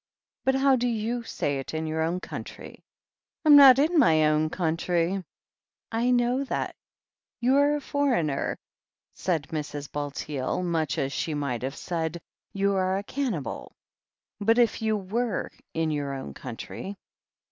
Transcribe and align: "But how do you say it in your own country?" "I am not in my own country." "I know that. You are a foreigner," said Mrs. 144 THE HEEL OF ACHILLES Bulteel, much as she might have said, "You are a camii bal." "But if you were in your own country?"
"But 0.45 0.55
how 0.55 0.77
do 0.77 0.87
you 0.87 1.21
say 1.21 1.59
it 1.59 1.75
in 1.75 1.85
your 1.85 2.01
own 2.01 2.19
country?" 2.21 2.83
"I 3.45 3.49
am 3.49 3.55
not 3.55 3.77
in 3.77 3.99
my 3.99 4.25
own 4.25 4.49
country." 4.49 5.23
"I 5.91 6.09
know 6.09 6.43
that. 6.45 6.75
You 7.39 7.57
are 7.57 7.75
a 7.75 7.81
foreigner," 7.81 8.57
said 9.13 9.49
Mrs. 9.49 9.93
144 9.93 9.93
THE 9.93 9.99
HEEL 9.99 9.99
OF 9.99 10.01
ACHILLES 10.01 10.55
Bulteel, 10.63 10.71
much 10.71 10.97
as 10.97 11.13
she 11.13 11.33
might 11.35 11.61
have 11.61 11.75
said, 11.75 12.19
"You 12.51 12.73
are 12.73 12.97
a 12.97 13.03
camii 13.03 13.43
bal." 13.43 13.73
"But 14.39 14.57
if 14.57 14.81
you 14.81 14.97
were 14.97 15.51
in 15.75 15.91
your 15.91 16.15
own 16.15 16.33
country?" 16.33 16.97